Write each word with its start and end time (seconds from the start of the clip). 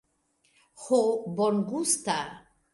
Ho, 0.85 0.99
bongusta. 1.37 2.19